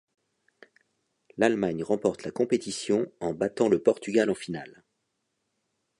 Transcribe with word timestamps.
L'Allemagne 1.37 1.83
remporte 1.83 2.23
la 2.23 2.31
compétition 2.31 3.05
en 3.19 3.35
battant 3.35 3.69
le 3.69 3.83
Portugal 3.83 4.31
en 4.31 4.33
finale. 4.33 4.83